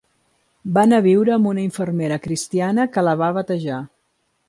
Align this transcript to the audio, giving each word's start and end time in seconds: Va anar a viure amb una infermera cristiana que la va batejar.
Va 0.77 0.85
anar 0.87 1.01
a 1.01 1.05
viure 1.09 1.35
amb 1.35 1.51
una 1.51 1.63
infermera 1.67 2.19
cristiana 2.25 2.91
que 2.97 3.07
la 3.09 3.17
va 3.25 3.33
batejar. 3.41 3.83